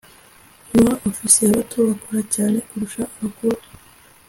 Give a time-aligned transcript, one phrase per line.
[0.79, 3.57] Ba Ofisiye Bato bakora cyane kurusha abakuru.